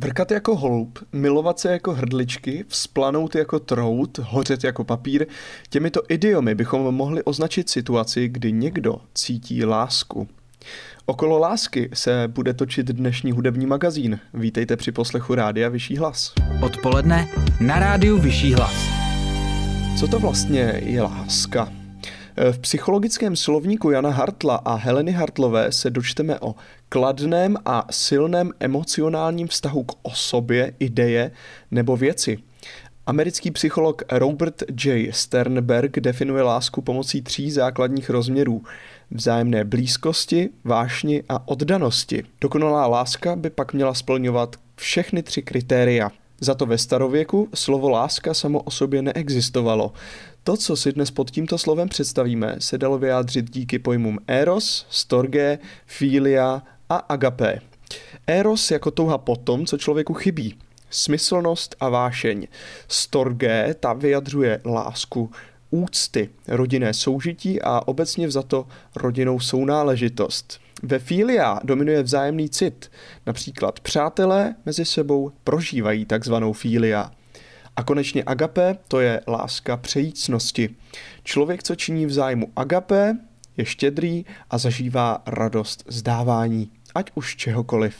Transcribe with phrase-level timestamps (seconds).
[0.00, 5.26] Vrkat jako holub, milovat se jako hrdličky, vzplanout jako trout, hořet jako papír,
[5.70, 10.28] těmito idiomy bychom mohli označit situaci, kdy někdo cítí lásku.
[11.06, 14.20] Okolo lásky se bude točit dnešní hudební magazín.
[14.34, 16.32] Vítejte při poslechu Rádia Vyšší hlas.
[16.62, 17.28] Odpoledne
[17.60, 18.74] na rádiu Vyšší hlas.
[20.00, 21.77] Co to vlastně je láska?
[22.52, 26.54] V psychologickém slovníku Jana Hartla a Heleny Hartlové se dočteme o
[26.88, 31.30] kladném a silném emocionálním vztahu k osobě, ideje
[31.70, 32.38] nebo věci.
[33.06, 35.12] Americký psycholog Robert J.
[35.12, 38.62] Sternberg definuje lásku pomocí tří základních rozměrů
[39.10, 42.24] vzájemné blízkosti, vášni a oddanosti.
[42.40, 46.10] Dokonalá láska by pak měla splňovat všechny tři kritéria.
[46.40, 49.92] Za to ve starověku slovo láska samo o sobě neexistovalo.
[50.48, 55.58] To, co si dnes pod tímto slovem představíme, se dalo vyjádřit díky pojmům eros, storge,
[55.86, 57.60] filia a agapé.
[58.26, 60.58] Eros jako touha po tom, co člověku chybí.
[60.90, 62.46] Smyslnost a vášeň.
[62.88, 65.30] Storge ta vyjadřuje lásku,
[65.70, 70.60] úcty, rodinné soužití a obecně vzato rodinnou sounáležitost.
[70.82, 72.90] Ve filia dominuje vzájemný cit.
[73.26, 77.10] Například přátelé mezi sebou prožívají takzvanou filia.
[77.78, 80.74] A konečně agape, to je láska přejícnosti.
[81.24, 83.16] Člověk, co činí v zájmu agape,
[83.56, 87.96] je štědrý a zažívá radost zdávání, ať už čehokoliv.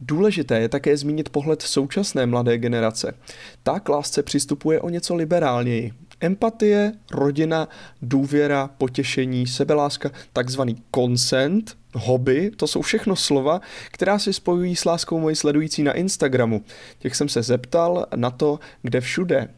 [0.00, 3.14] Důležité je také zmínit pohled současné mladé generace.
[3.62, 5.92] Ta k lásce přistupuje o něco liberálněji.
[6.20, 7.68] Empatie, rodina,
[8.02, 15.20] důvěra, potěšení, sebeláska, takzvaný consent, hobby, to jsou všechno slova, která si spojují s láskou
[15.20, 16.64] moji sledující na Instagramu.
[16.98, 19.48] Těch jsem se zeptal na to, kde všude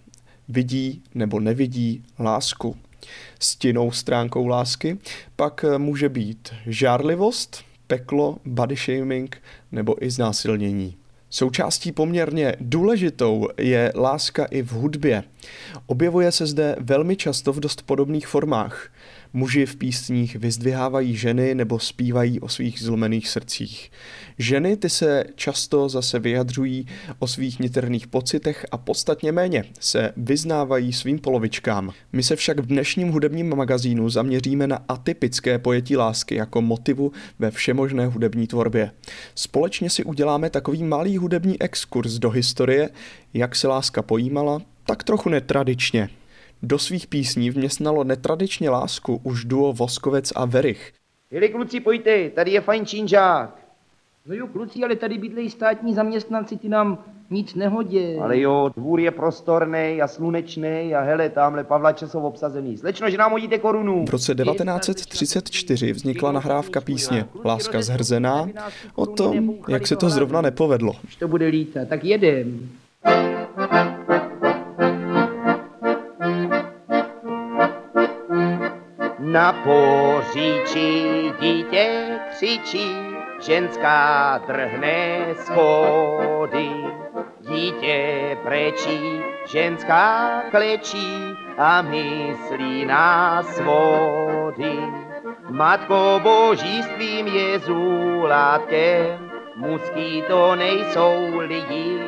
[0.48, 2.76] vidí nebo nevidí lásku.
[3.40, 4.98] Stinnou stránkou lásky
[5.36, 10.96] pak může být žárlivost, peklo, body shaming nebo i znásilnění.
[11.30, 15.24] Součástí poměrně důležitou je láska i v hudbě.
[15.86, 18.88] Objevuje se zde velmi často v dost podobných formách.
[19.36, 23.90] Muži v písních vyzdvihávají ženy nebo zpívají o svých zlomených srdcích.
[24.38, 26.86] Ženy ty se často zase vyjadřují
[27.18, 31.90] o svých niterných pocitech a podstatně méně se vyznávají svým polovičkám.
[32.12, 37.50] My se však v dnešním hudebním magazínu zaměříme na atypické pojetí lásky jako motivu ve
[37.50, 38.90] všemožné hudební tvorbě.
[39.34, 42.90] Společně si uděláme takový malý hudební exkurs do historie,
[43.34, 46.08] jak se láska pojímala, tak trochu netradičně.
[46.62, 50.92] Do svých písní vměstnalo netradičně lásku už duo Voskovec a Verich.
[51.30, 53.64] Jeli kluci, pojďte, tady je fajn čínžák.
[54.26, 56.98] No jo, kluci, ale tady bydlejí státní zaměstnanci, ty nám
[57.30, 58.18] nic nehodě.
[58.22, 62.78] Ale jo, dvůr je prostorný a slunečný a hele, tamhle Pavlače jsou obsazený.
[62.78, 64.04] Slečno, že nám hodíte korunu.
[64.06, 68.48] V roce 1934 vznikla nahrávka písně Láska zhrzená
[68.94, 70.92] o tom, jak se to zrovna nepovedlo.
[71.04, 72.70] Už to bude lítat, tak jedem.
[79.34, 82.96] Na poříči dítě křičí,
[83.40, 86.70] ženská drhne schody.
[87.40, 94.78] Dítě brečí, ženská klečí a myslí na svody.
[95.50, 101.98] Matko boží s tvým jezulátkem, mužský to nejsou lidi,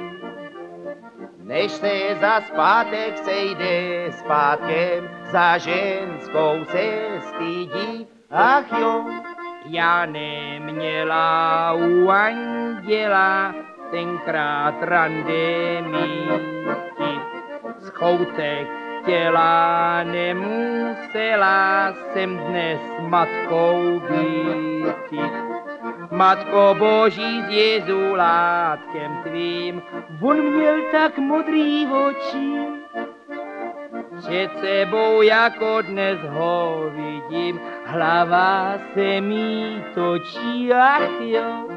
[1.43, 8.07] než se za zpátek sejde zpátkem, za ženskou se stydí.
[8.31, 9.05] Ach jo,
[9.67, 13.55] já neměla u anděla
[13.91, 17.21] tenkrát rande míti.
[17.79, 18.69] Schoutek
[19.07, 25.21] těla nemusela jsem dnes matkou být.
[26.11, 29.83] Matko Boží s Jezulátkem tvým,
[30.23, 32.59] on měl tak modrý oči,
[34.19, 41.69] před sebou jako dnes ho vidím, hlava se mi točí, ach jo.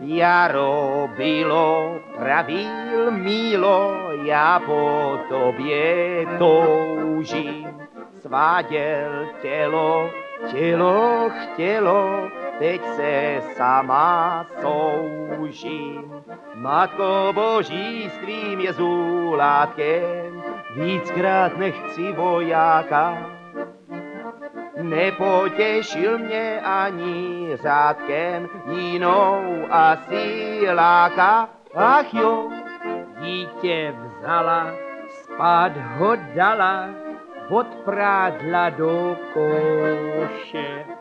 [0.00, 7.68] Jaro bylo, pravil mílo, já po tobě toužím.
[8.20, 10.10] Sváděl tělo,
[10.50, 12.28] tělo chtělo,
[12.58, 16.22] teď se sama soužím.
[16.54, 20.39] Matko Boží s tvým jezulátkem,
[20.74, 23.18] víckrát nechci vojáka.
[24.82, 31.48] Nepotěšil mě ani řádkem, jinou asi láka.
[31.74, 32.50] Ach jo,
[33.20, 34.66] dítě vzala,
[35.08, 36.88] spát ho dala,
[37.48, 40.99] od prádla do koše.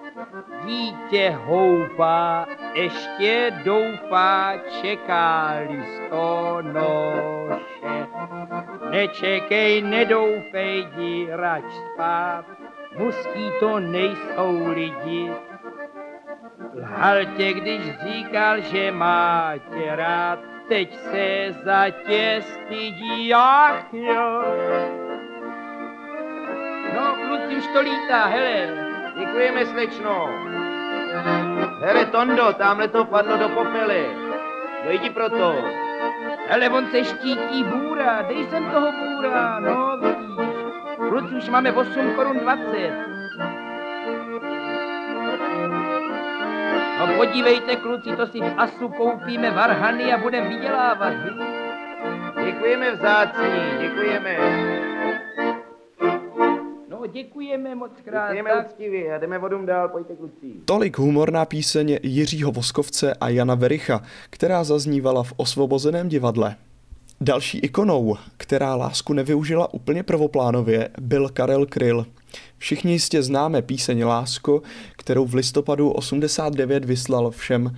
[0.65, 7.59] Dítě houpá, ještě doufá, čeká listonoše.
[8.89, 11.63] Nečekej, nedoufej, jdi rač
[11.93, 12.45] spát,
[12.97, 15.31] mužský to nejsou lidi.
[16.75, 24.43] Lhal tě, když říkal, že má tě rád, teď se za tě stydí, ach jo.
[26.95, 28.88] No, kluci, už to lítá, hele.
[29.19, 30.29] Děkujeme, slečno.
[31.81, 34.05] Hele, Tondo, tamhle to padlo do popely.
[34.85, 35.55] Dojdi pro to.
[36.47, 40.55] Hele, on se štítí bůra, dej sem toho bůra, no vidíš.
[41.09, 42.93] Kluci, už máme 8 korun 20.
[46.99, 51.13] No podívejte, kluci, to si v Asu koupíme varhany a budeme vydělávat.
[52.45, 54.37] Děkujeme vzácní, děkujeme.
[57.13, 58.27] Děkujeme moc krát.
[58.27, 58.67] Děkujeme tak...
[58.67, 60.53] uctivě a jdeme vodům dál, pojďte kluci.
[60.65, 66.55] Tolik humorná píseň Jiřího Voskovce a Jana Vericha, která zaznívala v Osvobozeném divadle.
[67.21, 72.05] Další ikonou, která lásku nevyužila úplně prvoplánově, byl Karel Kryl.
[72.57, 74.61] Všichni jistě známe píseň Lásko,
[74.97, 77.77] kterou v listopadu 89 vyslal všem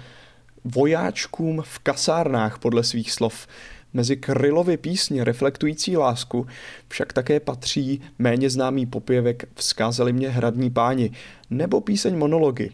[0.64, 3.48] vojáčkům v kasárnách podle svých slov.
[3.94, 6.48] Mezi Krylovy písně reflektující lásku
[6.88, 11.12] však také patří méně známý popěvek Vzkázali mě hradní páni
[11.50, 12.70] nebo píseň Monology.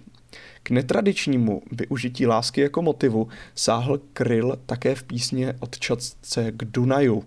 [0.63, 7.23] K netradičnímu využití lásky jako motivu sáhl Kryl také v písně od Čatce k Dunaju.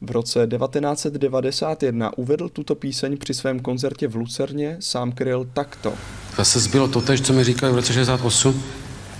[0.00, 5.92] V roce 1991 uvedl tuto píseň při svém koncertě v Lucerně sám Kryl takto.
[6.36, 8.62] Zase zbylo to tež, co mi říkali v roce 68.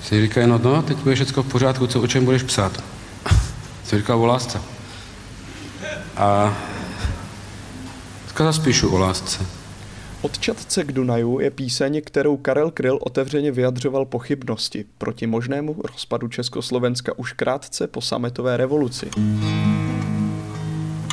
[0.02, 2.93] Si říkají, no, no, teď bude všechno v pořádku, co o čem budeš psát.
[3.94, 4.62] Jsem říkal o lásce.
[6.16, 6.56] A
[8.22, 9.46] dneska zaspíšu o lásce.
[10.22, 16.28] Od Čatce k Dunaju je píseň, kterou Karel Kryl otevřeně vyjadřoval pochybnosti proti možnému rozpadu
[16.28, 19.10] Československa už krátce po sametové revoluci.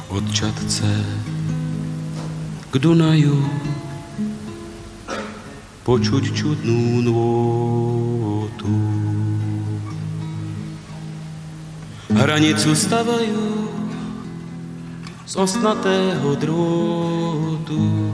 [0.08, 1.06] Od Čatce
[2.72, 3.50] k Dunaju
[5.84, 9.01] počuť čudnú nôtu.
[12.12, 13.72] Hranicu stavajú
[15.24, 18.12] z osnatého drôtu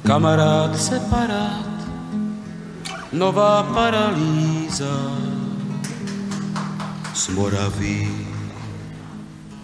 [0.00, 1.70] Kamarád, separát,
[3.12, 4.90] nová paralýza.
[7.14, 8.08] Z Moravy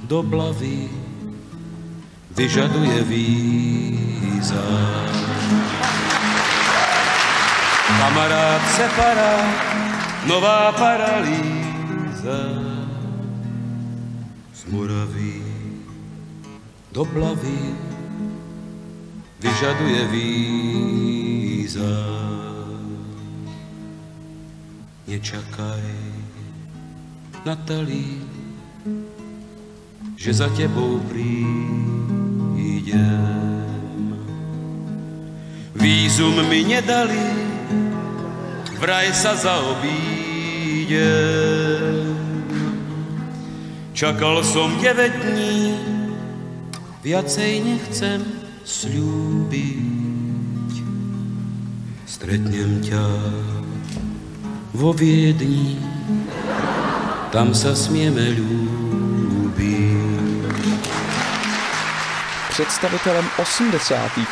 [0.04, 0.86] do Blavy
[2.36, 4.66] vyžaduje víza.
[7.96, 9.50] Kamarád, separát,
[10.28, 11.55] nová paralýza
[14.54, 15.42] z Moravy
[16.90, 17.60] do Blavy
[19.38, 21.94] vyžaduje víza.
[25.06, 25.86] Nečakaj,
[27.46, 28.18] Natalí,
[30.18, 31.30] že za tebou prídem.
[35.78, 37.30] Vízum mi nedali,
[38.82, 40.26] vraj sa zaobídem.
[43.96, 45.72] Čakal som 9 dní,
[47.00, 48.20] viacej nechcem
[48.60, 49.80] slúbiť.
[52.04, 53.00] Stretnem ťa
[54.76, 55.80] vo Viedni,
[57.32, 59.64] tam sa smieme ľúbiť.
[62.52, 63.80] Představitelem 80.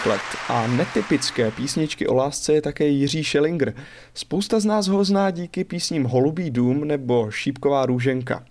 [0.04, 3.72] let a netypické písničky o lásce je také Jiří Schellinger.
[4.14, 8.44] Spousta z nás ho zná díky písním Holubý dům nebo Šípková růženka.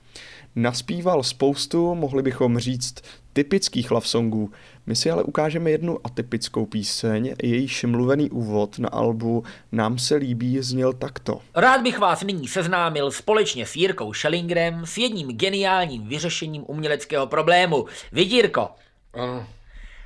[0.55, 2.95] Naspíval spoustu, mohli bychom říct,
[3.33, 4.51] typických love songů.
[4.86, 10.62] My si ale ukážeme jednu atypickou píseň, jejíž mluvený úvod na albu Nám se líbí
[10.62, 11.41] zněl takto.
[11.55, 17.86] Rád bych vás nyní seznámil společně s Jirkou Schellingerem s jedním geniálním vyřešením uměleckého problému.
[18.12, 18.69] Vidírko.
[19.13, 19.48] Ano.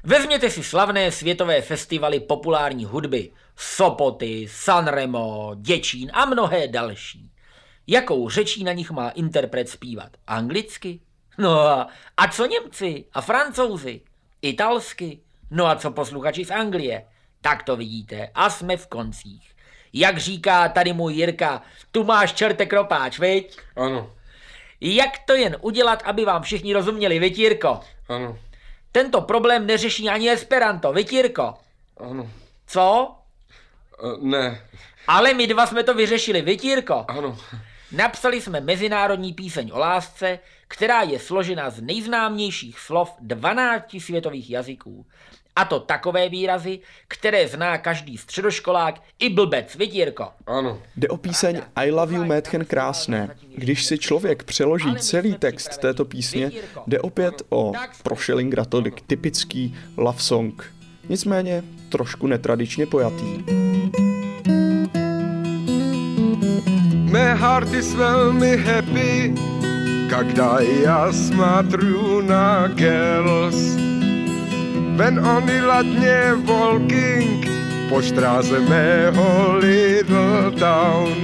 [0.04, 3.32] Vezměte si slavné světové festivaly populární hudby.
[3.56, 7.27] Sopoty, Sanremo, Děčín a mnohé další.
[7.88, 10.12] Jakou řečí na nich má interpret zpívat?
[10.28, 11.00] Anglicky?
[11.38, 14.02] No a, a co Němci a Francouzi?
[14.42, 15.20] Italsky?
[15.52, 17.06] No a co posluchači z Anglie?
[17.42, 19.52] Tak to vidíte a jsme v koncích.
[19.94, 23.58] Jak říká tady můj Jirka, tu máš čerte kropáč, viď?
[23.76, 24.14] Ano.
[24.82, 27.80] Jak to jen udělat, aby vám všichni rozuměli, viď Jirko?
[28.10, 28.40] Ano.
[28.92, 31.54] Tento problém neřeší ani Esperanto, viď Jirko?
[31.98, 32.30] Ano.
[32.68, 33.16] Co?
[34.04, 34.62] Uh, ne.
[35.08, 37.06] Ale my dva jsme to vyřešili, viď Jirko?
[37.08, 37.38] Ano.
[37.92, 45.06] Napsali jsme mezinárodní píseň o lásce, která je složena z nejznámějších slov 12 světových jazyků.
[45.56, 50.28] A to takové výrazy, které zná každý středoškolák i blbec, vidírko.
[50.48, 50.82] Ano.
[50.98, 53.36] Jde o píseň I love you, Mädchen krásné.
[53.56, 56.52] Když si člověk přeloží celý text této písně,
[56.88, 57.72] jde opět o
[58.04, 60.74] pro Schellingra tolik typický love song.
[61.10, 63.67] Nicméně trošku netradičně pojatý.
[67.17, 69.33] Mé heart is velmi happy,
[70.11, 73.57] когда я смотрю на girls.
[74.99, 77.47] When only ladně walking
[77.89, 81.17] po štráze mého little town.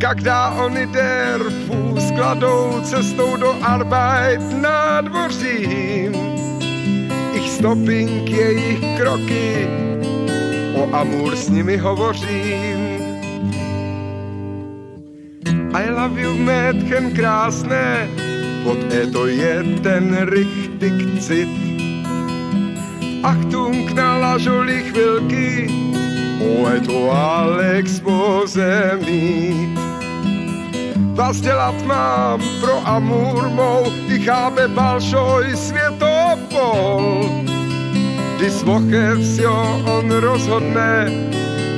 [0.00, 6.12] Когда oni der Fuß kladou cestou do Arbeit na dvořím,
[7.34, 9.68] ich stopping jejich kroky,
[10.76, 12.83] o amur s nimi hovořím.
[16.05, 18.09] I you, Mädchen krásné,
[18.63, 21.49] pod e to je ten richtig cit.
[23.23, 25.65] Achtung, nalažoli chvilky,
[26.45, 29.79] o to Alex Boze mít.
[31.17, 37.29] Was dělat mám pro amur mou, ich habe balšoj světopol.
[38.63, 41.09] Woche vsjo on rozhodne,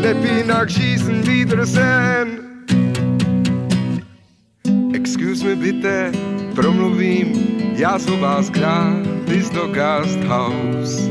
[0.02, 2.47] nepínak žízn Wiedersehen.
[5.56, 6.12] Bitte,
[6.56, 7.34] promluvím,
[7.76, 11.10] já z vás gratis do Gasthaus.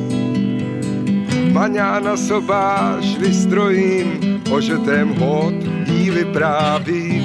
[1.52, 5.55] Maňána sobáš vystrojím, o že tém hod
[5.87, 7.25] jí vyprávím.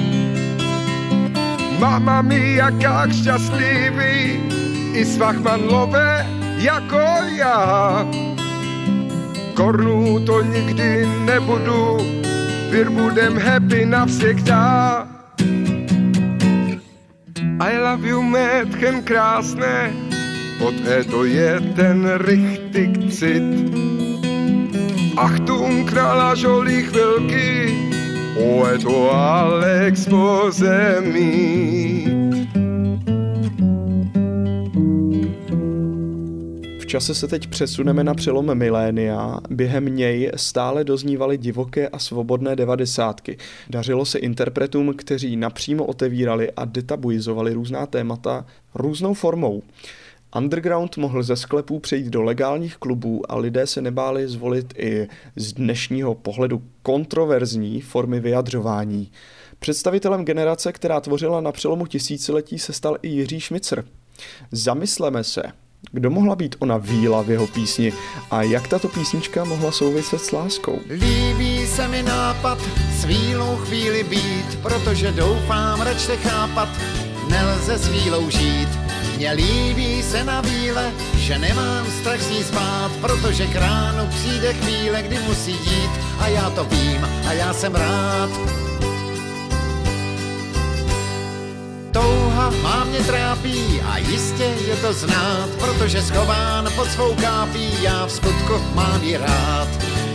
[1.78, 4.40] Mama mi jaká šťastlivý,
[4.92, 6.26] i svachmanlové
[6.56, 7.00] jako
[7.36, 8.08] já.
[9.54, 11.96] Kornu to nikdy nebudu,
[12.70, 15.11] wir budem happy navstěktá.
[17.62, 19.94] I love you, Mädchen krásné,
[20.66, 23.42] od e to je ten richtig cit.
[25.16, 27.70] Achtung, nalažoli chvilky,
[28.34, 32.21] o je to Alex po zemi.
[36.92, 39.40] Čase se teď přesuneme na přelom milénia.
[39.50, 43.38] Během něj stále doznívaly divoké a svobodné devadesátky.
[43.70, 49.62] Dařilo se interpretům, kteří napřímo otevírali a detabuizovali různá témata různou formou.
[50.36, 55.52] Underground mohl ze sklepů přejít do legálních klubů a lidé se nebáli zvolit i z
[55.52, 59.10] dnešního pohledu kontroverzní formy vyjadřování.
[59.58, 63.84] Představitelem generace, která tvořila na přelomu tisíciletí, se stal i Jiří Šmicr.
[64.50, 65.42] Zamysleme se,
[65.90, 67.92] kdo mohla být ona víla v jeho písni
[68.30, 70.78] a jak tato písnička mohla souviset s láskou.
[70.90, 72.58] Líbí se mi nápad
[72.92, 76.68] s vílou chvíli být, protože doufám, račte chápat,
[77.28, 78.68] nelze s vílou žít.
[79.16, 84.54] Mně líbí se na víle, že nemám strach s ní spát, protože k ránu přijde
[84.54, 88.30] chvíle, kdy musí jít a já to vím a já jsem rád.
[91.92, 92.21] Mě
[93.42, 99.02] trápí a jistě je to znát, protože schován pod svou kápí, já v skutku mám
[99.02, 99.68] ji rád.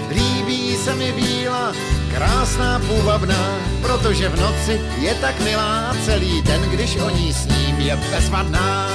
[0.10, 1.74] Líbí se mi víla,
[2.16, 8.00] krásná půvabná, protože v noci je tak milá celý den, když o ní sním je
[8.12, 8.88] bezvadná.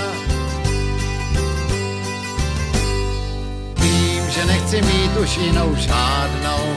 [3.81, 6.77] Vím, že nechci mít už jinou žádnou,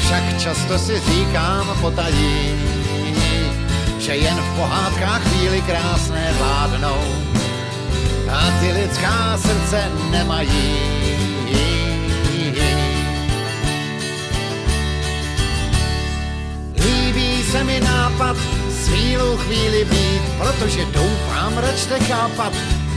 [0.00, 2.54] však často si říkám potají,
[3.98, 7.02] že jen v pohádkách chvíli krásné vládnou
[8.30, 10.78] a ty lidská srdce nemají.
[16.74, 18.36] Líbí se mi nápad
[18.70, 22.52] s chvílou chvíli být, protože doufám, račte chápat,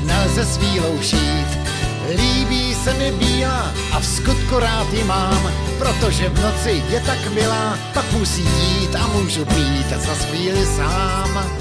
[0.05, 1.70] nelze s chvílou žít.
[2.09, 7.33] Líbí se mi bílá a v skutku rád ji mám, protože v noci je tak
[7.33, 11.51] milá, pak musí jít a můžu být za chvíli sám.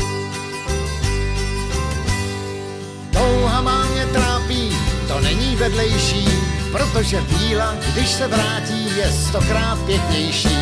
[3.12, 4.76] Touha má mě trápí,
[5.08, 6.28] to není vedlejší,
[6.72, 10.58] protože víla, když se vrátí, je stokrát pěknější.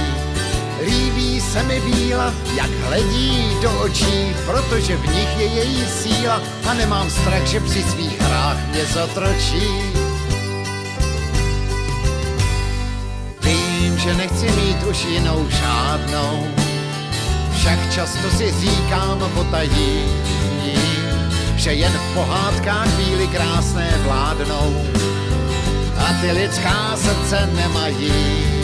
[0.84, 6.74] Líbí se mi víla, jak hledí do očí, protože v nich je její síla a
[6.74, 9.66] nemám strach, že při svých hrách mě zotročí.
[13.42, 16.46] Vím, že nechci mít už jinou žádnou,
[17.56, 20.04] však často si říkám potají,
[21.56, 24.82] že jen v pohádkách chvíli krásné vládnou
[25.98, 28.57] a ty lidská srdce nemají.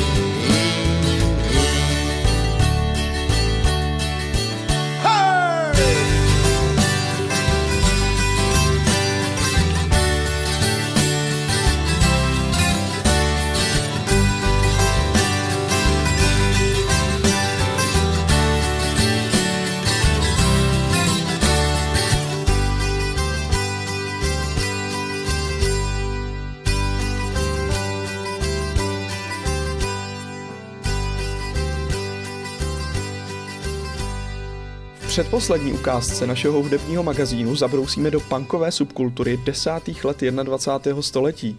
[35.14, 41.02] Předposlední ukázce našeho hudebního magazínu zabrousíme do punkové subkultury desátých let 21.
[41.02, 41.58] století.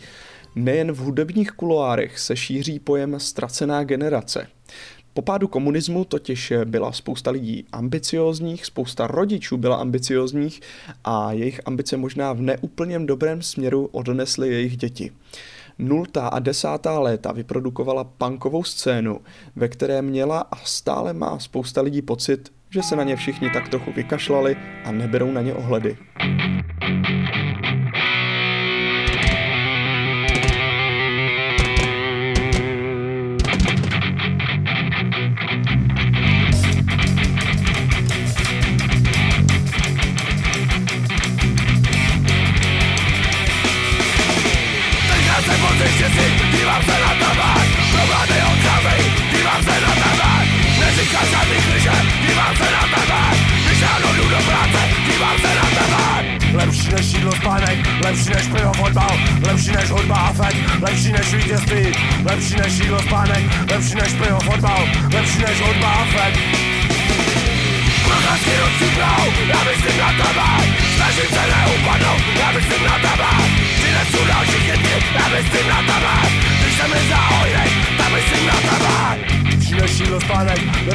[0.55, 4.47] Nejen v hudebních kuloárech se šíří pojem ztracená generace.
[5.13, 10.62] Po pádu komunismu totiž byla spousta lidí ambiciózních, spousta rodičů byla ambiciózních
[11.03, 15.12] a jejich ambice možná v neúplněm dobrém směru odnesly jejich děti.
[15.79, 19.21] Nultá a desátá léta vyprodukovala punkovou scénu,
[19.55, 23.70] ve které měla a stále má spousta lidí pocit, že se na ně všichni tak
[23.70, 24.55] trochu vykašlali
[24.86, 25.98] a neberou na ně ohledy.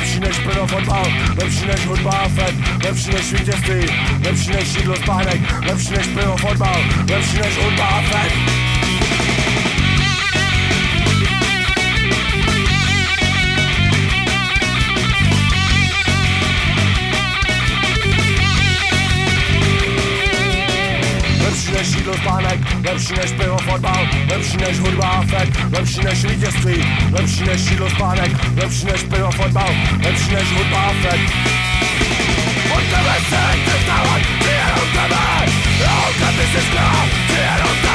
[0.00, 1.06] Spánek, lepší než pivo fotbal,
[1.42, 2.54] lepší než hudba a fet,
[2.84, 3.80] lepší než vítězství,
[4.24, 8.02] lepší než jídlo spánek, lepší než pivo fotbal, lepší než hudba a
[22.22, 27.70] spánek, lepší než pivo fotbal, lepší než hudba a fet, lepší než vítězství, lepší než
[27.70, 29.70] jídlo spánek, lepší než pivo fotbal,
[30.04, 31.20] lepší než hudba a fet.
[32.74, 35.16] Od tebe se nechci vstávat, chci jenom tebe,
[35.88, 37.89] holka ty jsi skvělá, chci jenom tebe,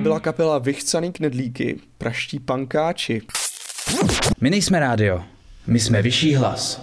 [0.00, 3.22] Tohle byla kapela Vychcaný knedlíky, praští pankáči.
[4.40, 5.22] My nejsme rádio,
[5.66, 6.82] my jsme vyšší hlas.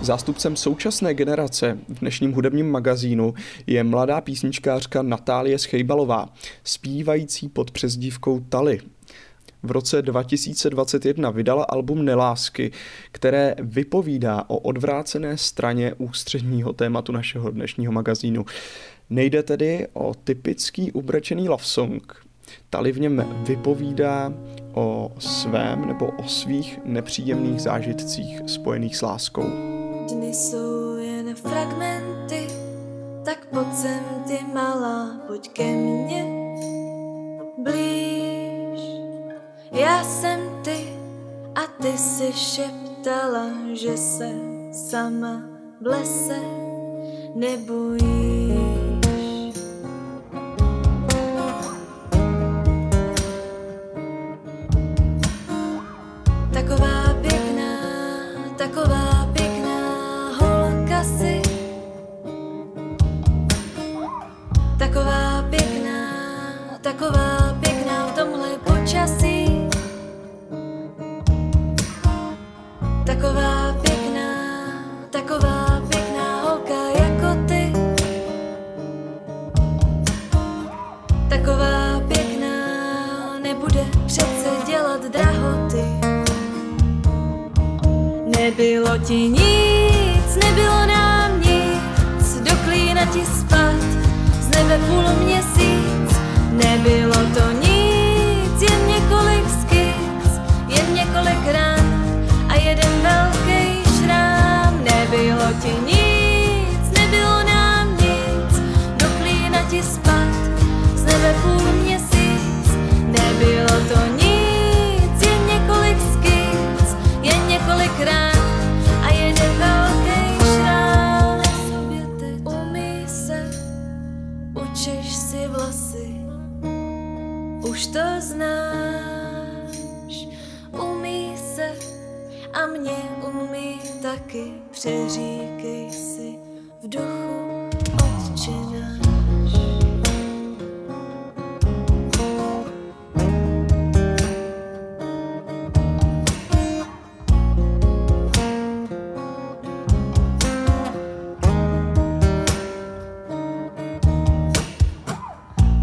[0.00, 3.34] Zástupcem současné generace v dnešním hudebním magazínu
[3.66, 6.28] je mladá písničkářka Natálie Schejbalová,
[6.64, 8.80] zpívající pod přezdívkou Tali.
[9.62, 12.72] V roce 2021 vydala album Nelásky,
[13.12, 18.44] které vypovídá o odvrácené straně ústředního tématu našeho dnešního magazínu.
[19.10, 22.14] Nejde tedy o typický ubrečený love song.
[22.70, 24.32] Tali v něm vypovídá
[24.74, 29.46] o svém nebo o svých nepříjemných zážitcích spojených s láskou.
[30.10, 32.46] Dny jsou jen fragmenty,
[33.24, 36.24] tak pojď sem ty malá, pojď ke mně
[37.58, 38.80] blíž.
[39.72, 40.76] Já jsem ty
[41.54, 44.30] a ty si šeptala, že se
[44.72, 45.42] sama
[45.80, 46.40] v lese
[47.34, 48.75] nebojíš.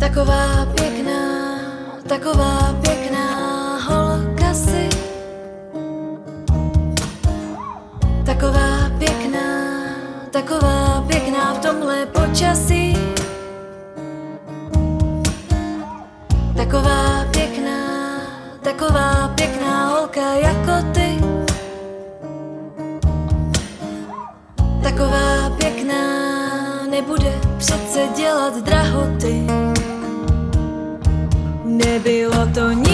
[0.04, 1.22] Taková pěkná,
[2.08, 3.28] taková pěkná
[3.88, 4.89] holka si.
[8.26, 9.48] Taková pěkná,
[10.32, 12.98] taková pěkná v tomhle počasí.
[16.58, 17.80] Taková pěkná,
[18.62, 21.20] taková pěkná holka jako ty.
[24.84, 26.04] Taková pěkná
[26.89, 29.62] nebude přece dělat drahoty.
[31.74, 32.92] Nebylo to nic,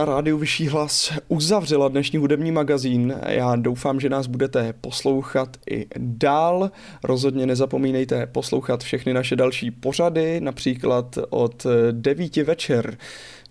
[0.00, 3.14] na rádiu Vyšší hlas uzavřela dnešní hudební magazín.
[3.26, 6.70] Já doufám, že nás budete poslouchat i dál.
[7.04, 12.96] Rozhodně nezapomínejte poslouchat všechny naše další pořady, například od 9 večer.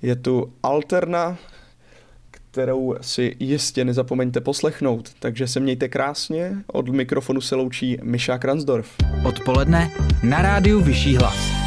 [0.01, 1.37] Je tu Alterna,
[2.31, 5.09] kterou si jistě nezapomeňte poslechnout.
[5.19, 8.89] Takže se mějte krásně, od mikrofonu se loučí Miša Kransdorf.
[9.25, 9.91] Odpoledne
[10.23, 11.58] na rádiu Vyšší hlas.